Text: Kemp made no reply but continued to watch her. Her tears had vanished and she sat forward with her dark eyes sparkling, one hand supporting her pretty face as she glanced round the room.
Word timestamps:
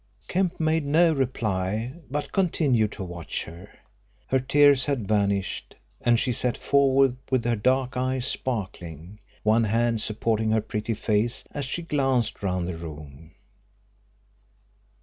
Kemp 0.27 0.59
made 0.59 0.83
no 0.83 1.13
reply 1.13 1.93
but 2.09 2.31
continued 2.31 2.91
to 2.93 3.03
watch 3.03 3.43
her. 3.43 3.69
Her 4.25 4.39
tears 4.39 4.85
had 4.85 5.07
vanished 5.07 5.75
and 6.01 6.19
she 6.19 6.31
sat 6.31 6.57
forward 6.57 7.17
with 7.29 7.45
her 7.45 7.55
dark 7.55 7.95
eyes 7.95 8.25
sparkling, 8.25 9.19
one 9.43 9.65
hand 9.65 10.01
supporting 10.01 10.49
her 10.49 10.59
pretty 10.61 10.95
face 10.95 11.43
as 11.51 11.65
she 11.65 11.83
glanced 11.83 12.41
round 12.41 12.67
the 12.67 12.77
room. 12.77 13.35